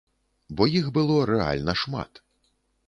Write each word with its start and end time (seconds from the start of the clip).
Бо 0.61 0.67
іх 0.79 0.89
было 0.97 1.19
рэальна 1.33 1.73
шмат. 1.85 2.27